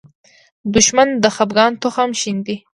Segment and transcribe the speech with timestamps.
[0.73, 2.55] دښمن د خپګان تخم شیندي